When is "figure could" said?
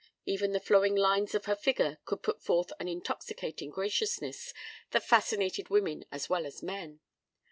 1.55-2.23